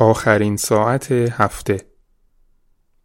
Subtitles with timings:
[0.00, 1.86] آخرین ساعت هفته.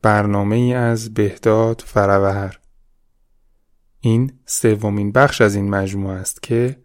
[0.01, 2.59] برنامه ای از بهداد فروهر
[3.99, 6.77] این سومین بخش از این مجموعه است که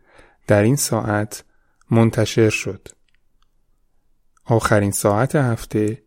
[0.47, 1.45] در این ساعت
[1.91, 2.89] منتشر شد.
[4.45, 6.03] آخرین ساعت هفته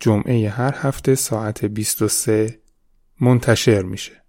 [0.00, 2.60] جمعه هر هفته ساعت 23
[3.20, 4.22] منتشر میشه.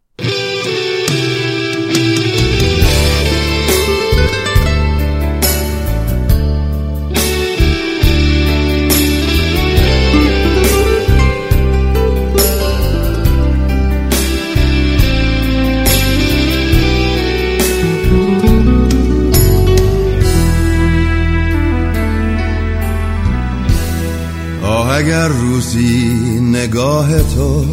[25.07, 27.65] اگر روزی نگاه تو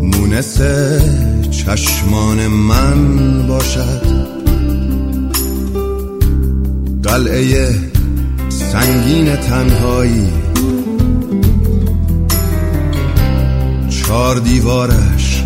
[0.00, 0.58] مونس
[1.50, 4.06] چشمان من باشد
[7.02, 7.74] قلعه
[8.48, 10.28] سنگین تنهایی
[13.90, 15.44] چار دیوارش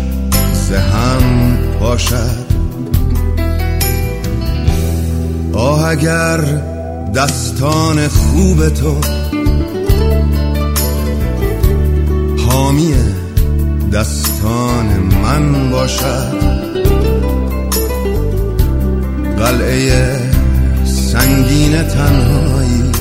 [0.69, 2.51] زهم باشد
[5.53, 6.70] آه اگر
[7.15, 8.95] دستان خوب تو.
[12.47, 12.93] حامی
[13.93, 14.85] دستان
[15.23, 16.33] من باشد.
[19.37, 20.19] قلعه
[20.85, 22.91] سنگین تنهایی.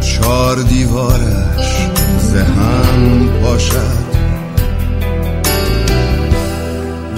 [0.00, 4.01] چار دیوارش زهم باشد.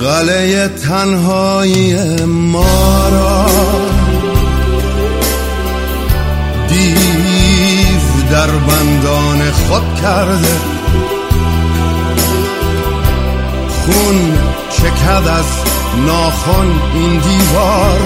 [0.05, 3.47] قلعه تنهایی ما را.
[6.69, 6.99] دیو
[8.31, 10.57] در بندان خود کرده.
[13.69, 14.39] خون
[14.71, 15.47] چکد از
[16.07, 18.01] ناخن این دیوار.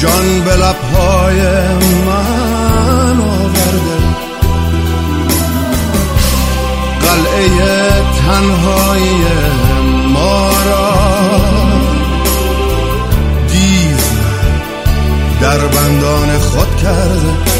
[0.00, 1.40] جان به لبهای
[2.06, 4.04] من آورده.
[7.00, 9.24] قلعه تنهایی
[10.12, 10.94] ما را
[13.48, 13.96] دیو
[15.40, 17.54] در بندان خود کرده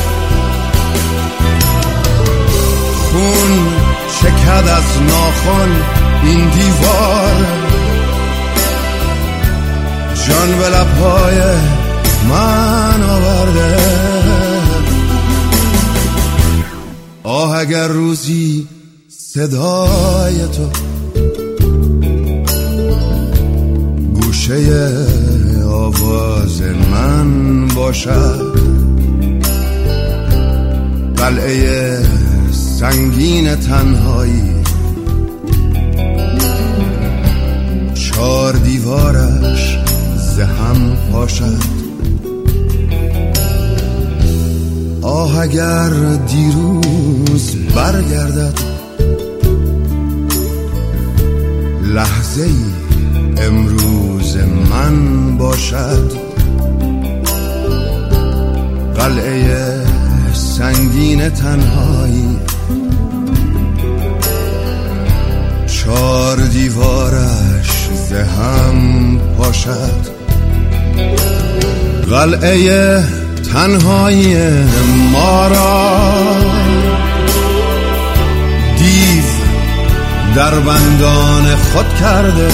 [3.14, 3.68] خون
[4.20, 5.70] چکد از ناخن
[6.22, 7.46] این دیوار.
[10.28, 11.40] جان به لبهای
[12.28, 13.76] من آورده.
[17.22, 18.68] آه اگر روزی
[19.34, 20.68] صدای تو.
[24.14, 24.90] گوشه
[25.68, 28.54] آواز من باشد.
[31.16, 31.98] قلعه
[32.52, 34.54] سنگین تنهایی.
[37.94, 39.78] چار دیوارش
[40.36, 41.62] زهم پاشد.
[45.02, 45.90] آه اگر
[46.26, 48.83] دیروز برگردد
[51.84, 52.64] لحظه ای
[53.46, 54.36] امروز
[54.70, 56.12] من باشد.
[58.96, 59.80] قلعه
[60.32, 62.38] سنگین تنهایی.
[65.66, 70.14] چار دیوارش زهم پاشد.
[72.10, 73.02] قلعه
[73.52, 74.36] تنهایی
[75.12, 76.53] ما را
[80.34, 82.48] در بندان خود کرده.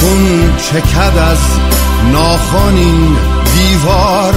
[0.00, 1.38] خون چکد از
[2.12, 3.16] ناخونین
[3.54, 4.34] دیوار.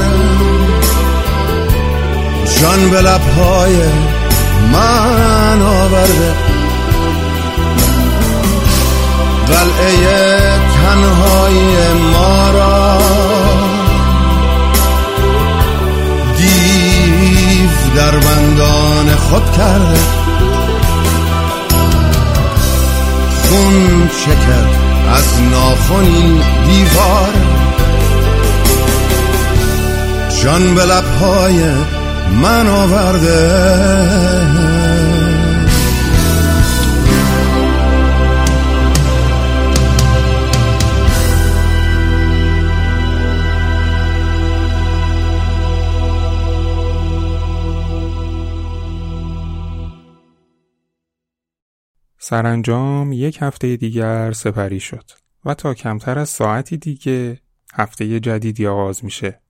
[2.62, 3.75] جان به لبهای
[4.74, 6.34] من آورده.
[9.47, 13.26] قلعه تنهای ما را
[17.95, 19.99] در بندان خود کرده.
[23.49, 24.67] خون چکد
[25.16, 27.34] از ناخونین دیوار.
[30.43, 31.63] جان به لبهای
[32.41, 33.78] من آورده.
[52.29, 55.12] سرانجام یک هفته دیگر سپری شد
[55.46, 57.41] و تا کمتر از ساعتی دیگه
[57.74, 59.41] هفته جدیدی آغاز میشه.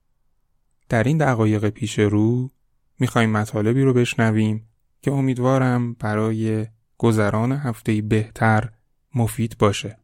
[0.88, 2.50] در این دقایق پیش رو
[2.98, 4.68] می‌خوایم مطالبی رو بشنویم
[5.02, 6.66] که امیدوارم برای
[6.98, 8.70] گذران هفته بهتر
[9.14, 9.98] مفید باشه.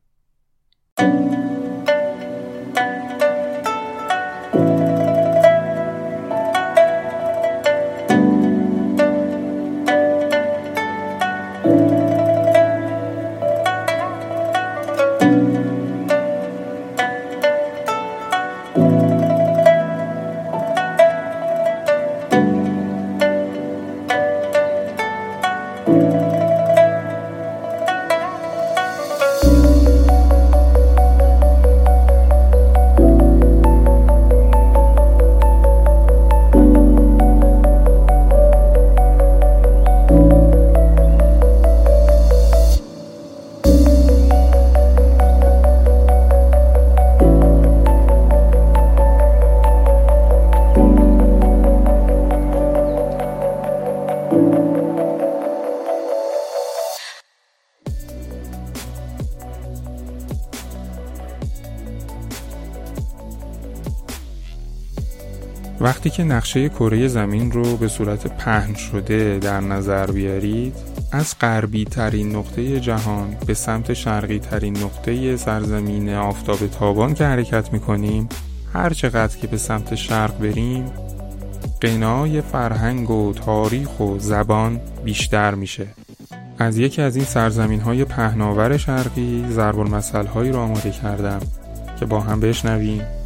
[66.05, 70.75] وقتی که نقشه کره زمین رو به صورت پهن شده در نظر بیارید
[71.13, 77.73] از غربی ترین نقطه جهان به سمت شرقی ترین نقطه سرزمین آفتاب تابان که حرکت
[77.73, 78.29] می‌کنیم
[78.73, 80.93] هر چقدر که به سمت شرق بریم
[81.81, 85.87] قنای فرهنگ و تاریخ و زبان بیشتر میشه.
[86.59, 91.41] از یکی از این سرزمین های پهناور شرقی ضرب هایی رو آماده کردم
[92.01, 93.24] که با هم بشنویم.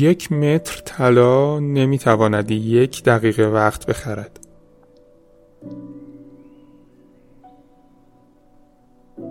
[0.00, 4.40] یک متر طلا نمی‌تواند یک دقیقه وقت بخرد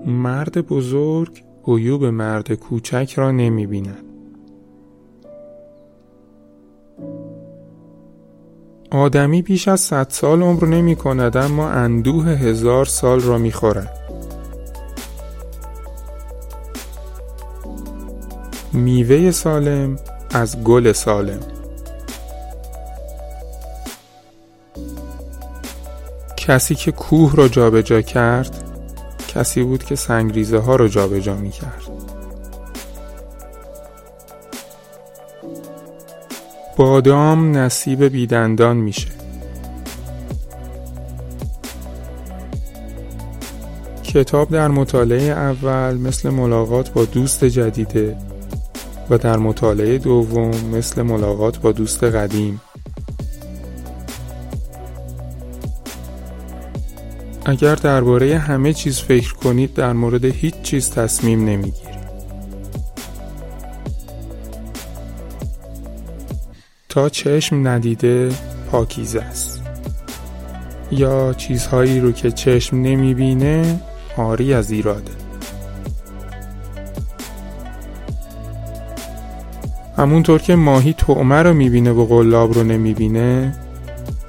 [0.05, 4.03] مرد بزرگ عیوب مرد کوچک را نمی بیند.
[8.91, 13.93] آدمی بیش از صد سال عمر نمی کند اما اندوه هزار سال را می خورد.
[18.73, 19.95] میوه سالم
[20.37, 21.39] از گل سالم.
[26.37, 28.63] کسی که کوه را جابجا کرد
[29.27, 31.83] کسی بود که سنگریزه ها را جابجا می کرد.
[36.77, 39.07] بادام نصیب بیدندان میشه.
[44.03, 48.17] کتاب در مطالعه اول مثل ملاقات با دوست جدیده.
[49.09, 52.62] و در مطالعه دوم مثل ملاقات با دوست قدیم.
[57.45, 61.98] اگر درباره همه چیز فکر کنید در مورد هیچ چیز تصمیم نمی‌گیرید.
[66.89, 68.30] تا چشم ندیده
[68.71, 69.62] پاکیزه است.
[70.92, 73.80] یا چیزهایی رو که چشم نمی‌بینه
[74.18, 75.26] آری از ایراده.
[79.97, 83.56] همونطور که ماهی تعمه رو می‌بینه و قلاب رو نمی‌بینه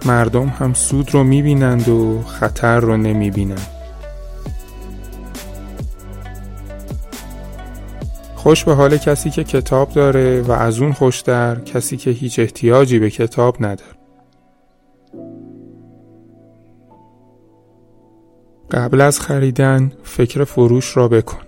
[0.07, 3.67] مردم هم سود رو می‌بینند و خطر رو نمی‌بینند.
[8.35, 12.99] خوش به حال کسی که کتاب داره و از اون خوشتر کسی که هیچ احتیاجی
[12.99, 13.99] به کتاب نداره.
[18.71, 21.48] قبل از خریدن فکر فروش را بکن.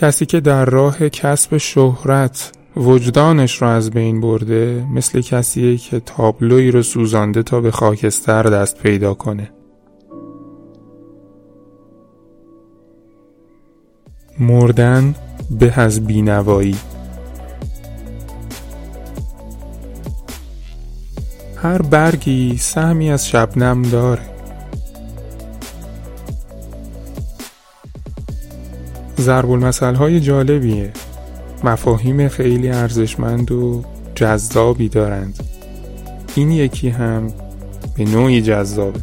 [0.00, 6.70] کسی که در راه کسب شهرت وجدانش را از بین برده مثل کسیه که تابلوی
[6.70, 9.50] رو سوزانده تا به خاکستر دست پیدا کنه.
[14.38, 15.14] مردن
[15.50, 16.76] به از بینوایی.
[21.56, 24.29] هر برگی سهمی از شبنم داره.
[29.20, 30.92] ضرب المثل های جالبیه.
[31.64, 33.82] مفاهیم خیلی ارزشمند و
[34.14, 35.40] جذابی دارند.
[36.34, 37.32] این یکی هم
[37.96, 39.00] به نوعی جذابه.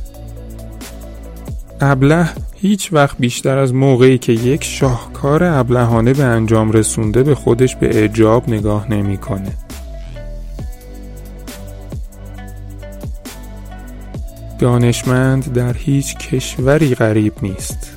[1.81, 7.75] ابله هیچ وقت بیشتر از موقعی که یک شاهکار ابلهانه به انجام رسونده به خودش
[7.75, 9.51] به اعجاب نگاه نمی‌کنه.
[14.59, 17.96] دانشمند در هیچ کشوری غریب نیست.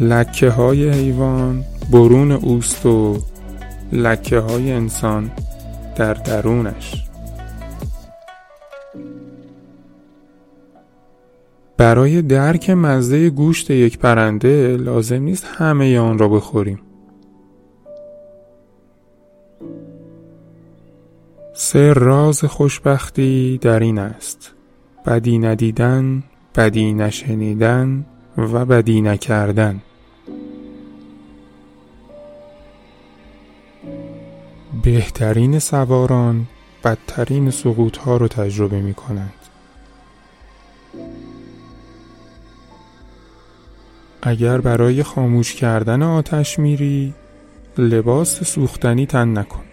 [0.00, 3.18] لکه های حیوان برون اوست و
[3.92, 5.30] لکه های انسان
[5.96, 7.04] در درونش.
[11.76, 16.80] برای درک مزه گوشت یک پرنده لازم نیست همه آن را بخوریم.
[21.54, 24.52] سه راز خوشبختی در این است.
[25.06, 26.22] بدی ندیدن
[26.56, 29.80] بدی نشنیدن و بدی نکردن.
[34.82, 36.46] بهترین سواران
[36.84, 39.32] بدترین سقوط ها رو تجربه می کنند
[44.22, 47.14] اگر برای خاموش کردن آتش میری
[47.78, 49.64] لباس سوختنی تن نکن.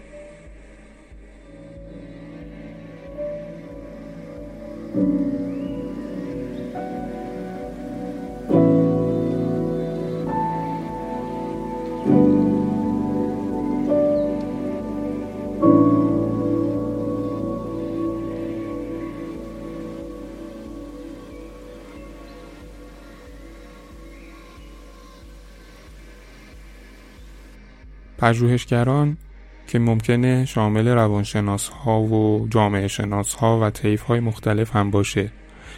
[28.26, 29.16] پژوهشگران
[29.66, 35.30] که ممکنه شامل روانشناس ها و جامعه شناس ها و طیف های مختلف هم باشه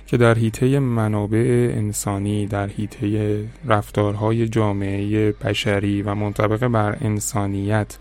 [0.06, 7.98] که در حیطه منابع انسانی در حیطه رفتارهای جامعه بشری و منطبق بر انسانیت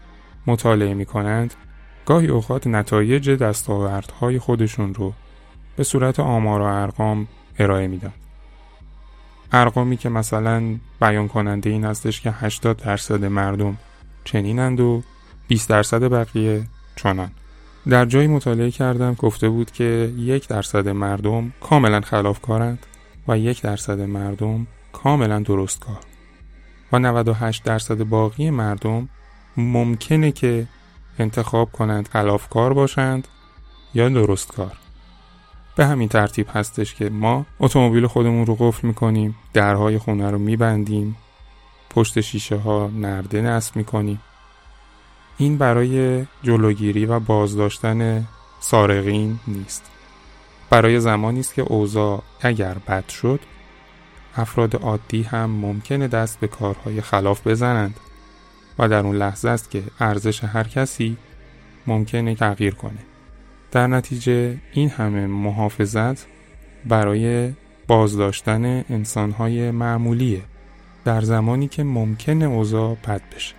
[0.48, 1.54] مطالعه می کنند
[2.06, 5.13] گاهی اوقات نتایج دستاوردهای خودشون رو
[5.75, 7.27] به صورت آمار و ارقام
[7.60, 8.13] ارائه میدن.
[9.51, 13.77] ارقامی که مثلا بیان کننده این هستش که 80 درصد مردم
[14.27, 15.03] چنینند و
[15.48, 16.63] 20 درصد بقیه
[16.96, 17.31] چنان.
[17.89, 22.86] در جایی مطالعه کردم گفته بود که یک درصد مردم کاملا خلافکارند
[23.27, 26.00] و یک درصد مردم کاملا درست کار
[26.91, 29.10] و 98 درصد باقی مردم
[29.57, 30.67] ممکنه که
[31.19, 33.27] انتخاب کنند خلافکار باشند
[33.93, 34.77] یا درست کار
[35.75, 41.15] به همین ترتیب هستش که ما اتومبیل خودمون رو قفل می‌کنیم درهای خونه رو میبندیم
[41.98, 44.22] پشت شیشه ها نرده نصب می‌کنیم
[45.38, 48.27] این برای جلوگیری و بازداشتن
[48.60, 49.86] سارقین نیست.
[50.70, 53.39] برای زمانی است که اوضاع اگر بد شد
[54.36, 58.00] افراد عادی هم ممکنه دست به کارهای خلاف بزنند
[58.80, 61.18] و در اون لحظه است که ارزش هر کسی
[61.88, 63.00] ممکنه تغییر کنه.
[63.72, 66.25] در نتیجه این همه محافظت
[66.86, 67.54] برای
[67.88, 70.42] بازداشتن انسانهای معمولیه.
[71.07, 73.55] در زمانی که ممکنه اوضاع بد بشه.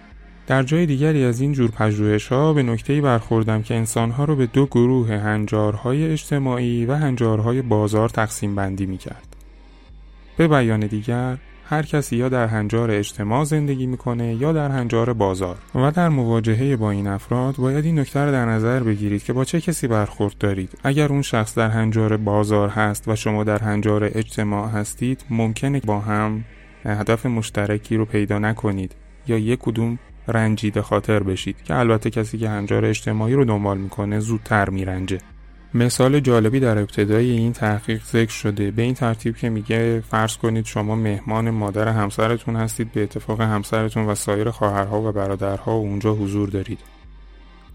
[0.46, 4.36] در جای دیگری از این جور پژوهش ها به نکته برخوردم که انسان ها رو
[4.36, 9.36] به دو گروه هنجارهای اجتماعی و هنجارهای بازار تقسیم بندی می کرد.
[10.36, 15.56] به بیان دیگر هر کسی یا در هنجار اجتماع زندگی می‌کنه یا در هنجار بازار.
[15.74, 19.44] و در مواجهه با این افراد باید این نکته رو در نظر بگیرید که با
[19.44, 20.70] چه کسی برخورد دارید.
[20.84, 26.00] اگر اون شخص در هنجار بازار هست و شما در هنجار اجتماع هستید ممکنه با
[26.00, 26.44] هم
[26.84, 28.94] هدف مشترکی رو پیدا نکنید
[29.26, 34.20] یا یک کدوم رنجیده خاطر بشید که البته کسی که هنجار اجتماعی رو دنبال می‌کنه
[34.20, 35.18] زودتر میرنجه.
[35.74, 38.70] مثال جالبی در ابتدای این تحقیق ذکر شده.
[38.70, 44.06] به این ترتیب که میگه فرض کنید شما مهمان مادر همسرتون هستید به اتفاق همسرتون
[44.06, 46.78] و سایر خواهرها و برادرها اونجا حضور دارید.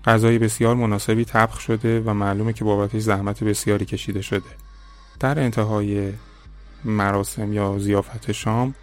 [0.05, 4.49] غذای بسیار مناسبی طبخ شده و معلومه که بابتش زحمت بسیاری کشیده شده.
[5.19, 6.11] در انتهای
[6.85, 8.75] مراسم یا زیافت شام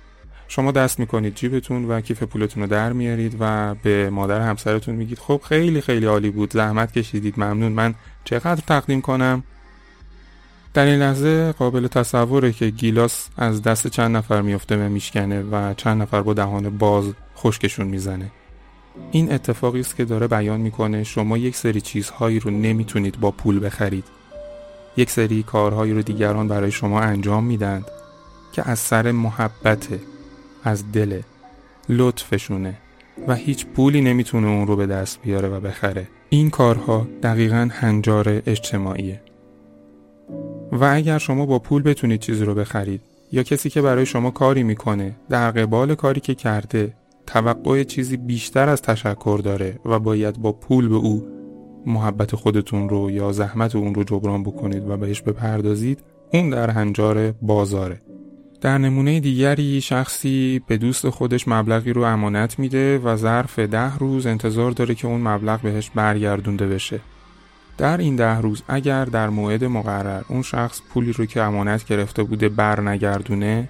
[0.50, 5.18] شما دست می‌کنید جیبتون و کیف پولتون رو در میارید و به مادر همسرتون میگید
[5.18, 9.42] خب خیلی خیلی عالی بود زحمت کشیدید ممنون من چقدر تقدیم کنم؟
[10.74, 15.74] در این لحظه قابل تصوره که گیلاس از دست چند نفر میفته و میشکنه و
[15.74, 17.04] چند نفر با دهان باز
[17.36, 18.30] خشکشون می‌زنه.
[19.10, 23.64] این اتفاقی است که داره بیان می‌کنه شما یک سری چیزهایی رو نمی‌تونید با پول
[23.64, 24.04] بخرید.
[24.96, 27.84] یک سری کارهایی رو دیگران برای شما انجام میدند
[28.52, 30.00] که از سر محبته.
[30.64, 31.20] از دل
[31.88, 32.74] لطفشونه
[33.28, 36.08] و هیچ پولی نمی‌تونه اون رو به دست بیاره و بخره.
[36.28, 39.20] این کارها دقیقا هنجار اجتماعیه.
[40.72, 43.00] و اگر شما با پول بتونید چیزی رو بخرید
[43.32, 46.94] یا کسی که برای شما کاری می‌کنه در قبال کاری که کرده
[47.26, 51.26] توقع چیزی بیشتر از تشکر داره و باید با پول به او
[51.86, 55.98] محبت خودتون رو یا زحمت اون رو جبران بکنید و بهش بپردازید
[56.32, 58.02] اون در هنجار بازاره.
[58.60, 64.26] در نمونه دیگری شخصی به دوست خودش مبلغی رو امانت میده و ظرف ده روز
[64.26, 67.00] انتظار داره که اون مبلغ بهش برگردونده بشه.
[67.78, 72.22] در این ده روز اگر در موعد مقرر اون شخص پولی رو که امانت گرفته
[72.22, 73.68] بوده بر نگردونه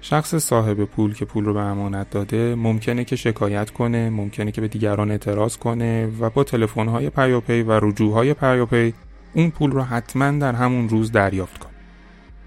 [0.00, 4.60] شخص صاحب پول که پول رو به امانت داده ممکنه که شکایت کنه ممکنه که
[4.60, 8.94] به دیگران اعتراض کنه و با تلفن‌های پیاپی و رجوعهای پیاپی
[9.34, 11.72] اون پول رو حتما در همون روز دریافت کنه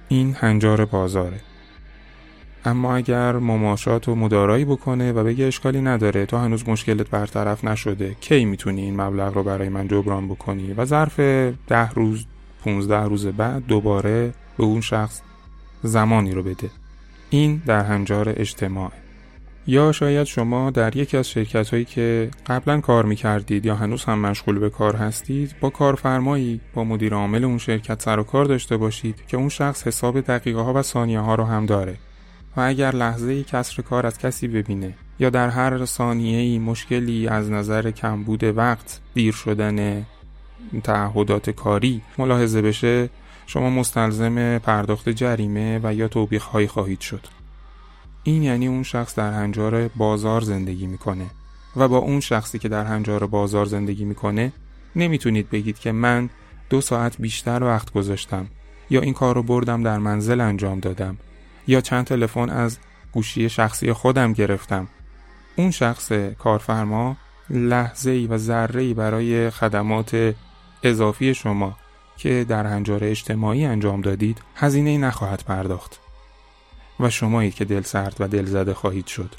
[0.07, 1.39] این هنجار بازاره
[2.65, 8.15] اما اگر مماشات و مدارایی بکنه و بگه اشکالی نداره تو هنوز مشکلت برطرف نشده
[8.21, 11.19] کی می‌تونی این مبلغ رو برای من جبران بکنی؟ و ظرف
[11.67, 12.25] ده روز
[12.65, 15.21] 15 روز بعد دوباره به اون شخص
[15.83, 16.69] زمانی رو بده.
[17.29, 18.91] این در هنجار اجتماع
[19.67, 24.19] یا شاید شما در یکی از شرکت هایی که قبلا کار می‌کردید یا هنوز هم
[24.19, 28.77] مشغول به کار هستید با کارفرمایی با مدیر عامل اون شرکت سر و کار داشته
[28.77, 31.97] باشید که اون شخص حساب دقیقه ها و ثانیه ها رو هم داره.
[32.57, 37.27] و اگر لحظه ای کسر کار از کسی ببینه یا در هر ثانیه ای مشکلی
[37.27, 40.05] از نظر کمبود وقت دیر شدن
[40.83, 43.09] تعهدات کاری ملاحظه بشه
[43.45, 47.27] شما مستلزم پرداخت جریمه و یا توبیخ هایی خواهید شد.
[48.23, 51.25] این یعنی اون شخص در هنجار بازار زندگی می‌کنه
[51.75, 54.53] و با اون شخصی که در هنجار بازار زندگی می‌کنه
[54.95, 56.29] نمی‌تونید بگید که من
[56.69, 58.47] دو ساعت بیشتر وقت گذاشتم
[58.89, 61.17] یا این کار رو بردم در منزل انجام دادم.
[61.67, 62.77] یا چند تلفن از
[63.11, 64.87] گوشی شخصی خودم گرفتم.
[65.55, 67.17] اون شخص کارفرما
[67.49, 70.35] لحظه ای و ذره ای برای خدمات
[70.83, 71.77] اضافی شما
[72.17, 75.99] که در هنجار اجتماعی انجام دادید هزینه نخواهد پرداخت.
[76.99, 79.35] و شمایی که دل سرد و دل زده خواهید شد.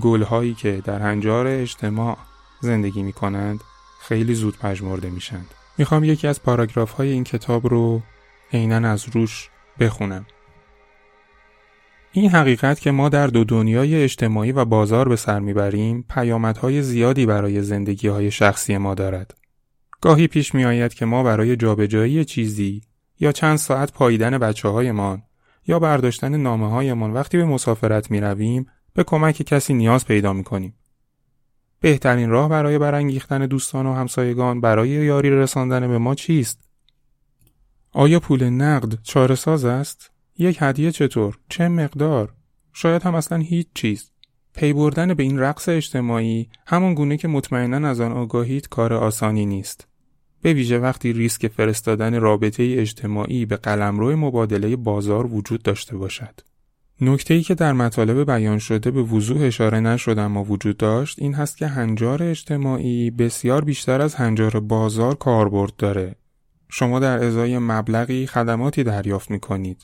[0.00, 2.18] گل هایی که در هنجار اجتماع
[2.60, 3.60] زندگی می کنند
[4.00, 8.02] خیلی زود پژمرده میشند می‌خوام یکی از پاراگراف های این کتاب رو
[8.52, 9.50] عینا از روش
[9.80, 10.26] بخونم.
[12.16, 17.26] این حقیقت که ما در دو دنیای اجتماعی و بازار به سر می‌بریم پیامدهای زیادی
[17.26, 19.34] برای زندگی های شخصی ما دارد.
[20.00, 22.82] گاهی پیش می آید که ما برای جابجایی چیزی
[23.20, 25.22] یا چند ساعت پاییدن بچه هایمان
[25.66, 30.44] یا برداشتن نامه هایمان وقتی به مسافرت می رویم به کمک کسی نیاز پیدا می
[30.44, 30.74] کنیم.
[31.80, 36.68] بهترین راه برای برانگیختن دوستان و همسایگان برای یاری رساندن به ما چیست؟
[37.92, 42.32] آیا پول نقد چاره ساز است؟ یک هدیه چطور؟ چه مقدار؟
[42.72, 44.10] شاید هم اصلا هیچ چیز.
[44.54, 49.46] پی بردن به این رقص اجتماعی همون گونه که مطمئنا از آن آگاهید کار آسانی
[49.46, 49.88] نیست.
[50.42, 56.40] به ویژه وقتی ریسک فرستادن رابطه اجتماعی به قلمرو مبادله بازار وجود داشته باشد.
[57.00, 61.34] نکته ای که در مطالب بیان شده به وضوح اشاره نشد اما وجود داشت این
[61.34, 66.14] هست که هنجار اجتماعی بسیار بیشتر از هنجار بازار کاربرد داره.
[66.68, 69.82] شما در ازای مبلغی خدماتی دریافت می کنید.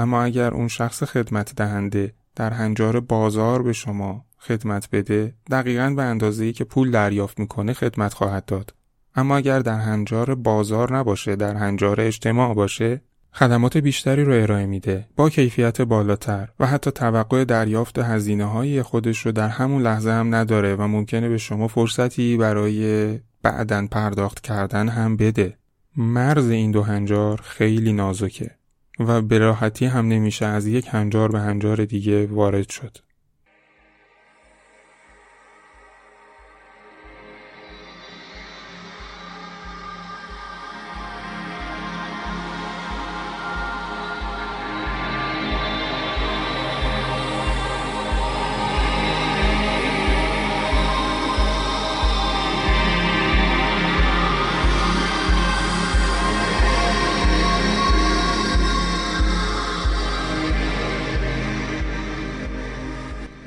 [0.00, 6.02] اما اگر اون شخص خدمت دهنده در هنجار بازار به شما خدمت بده دقیقا به
[6.02, 8.74] اندازه که پول دریافت می‌کنه خدمت خواهد داد.
[9.14, 13.00] اما اگر در هنجار بازار نباشه در هنجار اجتماع باشه
[13.32, 19.26] خدمات بیشتری رو ارائه میده با کیفیت بالاتر و حتی توقع دریافت هزینه های خودش
[19.26, 24.88] رو در همون لحظه هم نداره و ممکنه به شما فرصتی برای بعدن پرداخت کردن
[24.88, 25.56] هم بده.
[25.96, 28.59] مرز این دو هنجار خیلی نازکه.
[29.00, 32.98] و به راحتی هم نمیشه از یک هنجار به هنجار دیگه وارد شد.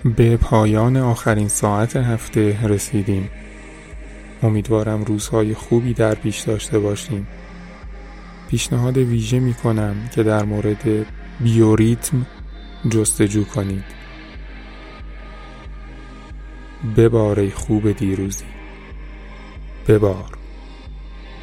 [0.06, 3.30] به پایان آخرین ساعت هفته رسیدیم.
[4.44, 7.28] امیدوارم روزهای خوبی در پیش داشته باشیم.
[8.50, 11.06] پیشنهاد ویژه می کنم که در مورد
[11.40, 12.26] بیوریتم
[12.90, 13.84] جستجو کنید.
[16.98, 18.46] ببار ای خوب دیروزی.
[19.88, 20.38] ببار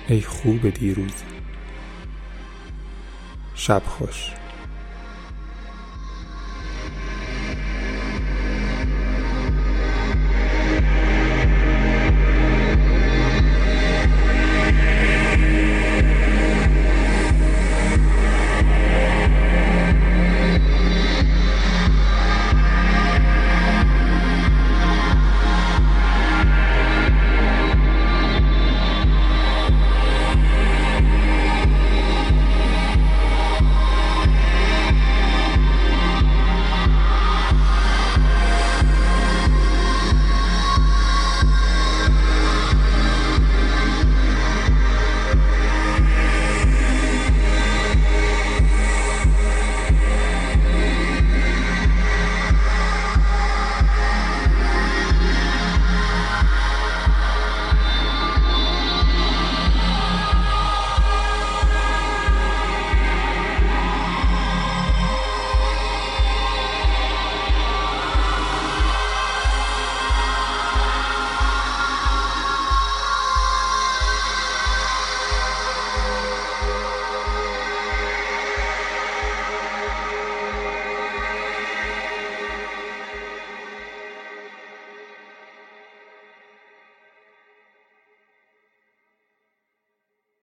[0.08, 1.24] ای خوب دیروزی.
[3.54, 4.39] شب خوش.